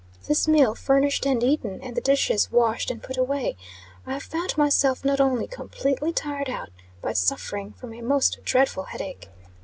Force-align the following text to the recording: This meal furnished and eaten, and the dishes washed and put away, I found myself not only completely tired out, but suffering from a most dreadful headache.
This 0.27 0.47
meal 0.47 0.73
furnished 0.73 1.27
and 1.27 1.43
eaten, 1.43 1.79
and 1.83 1.93
the 1.95 2.01
dishes 2.01 2.51
washed 2.51 2.89
and 2.89 3.03
put 3.03 3.17
away, 3.17 3.55
I 4.07 4.17
found 4.17 4.57
myself 4.57 5.05
not 5.05 5.21
only 5.21 5.45
completely 5.45 6.11
tired 6.11 6.49
out, 6.49 6.71
but 7.03 7.17
suffering 7.17 7.73
from 7.73 7.93
a 7.93 8.01
most 8.01 8.39
dreadful 8.43 8.85
headache. 8.85 9.29